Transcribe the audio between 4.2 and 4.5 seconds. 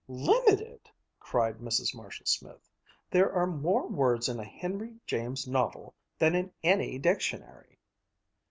in a